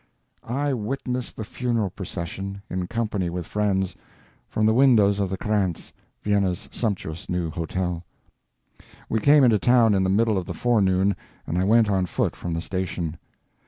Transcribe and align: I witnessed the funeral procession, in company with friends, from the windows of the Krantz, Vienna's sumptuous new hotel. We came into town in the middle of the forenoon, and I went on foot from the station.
I 0.43 0.73
witnessed 0.73 1.35
the 1.35 1.43
funeral 1.45 1.91
procession, 1.91 2.63
in 2.71 2.87
company 2.87 3.29
with 3.29 3.45
friends, 3.45 3.95
from 4.49 4.65
the 4.65 4.73
windows 4.73 5.19
of 5.19 5.29
the 5.29 5.37
Krantz, 5.37 5.93
Vienna's 6.23 6.67
sumptuous 6.71 7.29
new 7.29 7.51
hotel. 7.51 8.03
We 9.09 9.19
came 9.19 9.43
into 9.43 9.59
town 9.59 9.93
in 9.93 10.03
the 10.03 10.09
middle 10.09 10.39
of 10.39 10.47
the 10.47 10.55
forenoon, 10.55 11.15
and 11.45 11.55
I 11.59 11.65
went 11.65 11.87
on 11.87 12.07
foot 12.07 12.35
from 12.35 12.55
the 12.55 12.61
station. 12.61 13.19